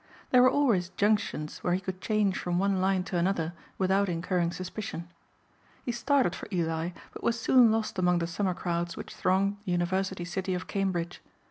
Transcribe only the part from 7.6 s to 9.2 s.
lost among the summer crowds which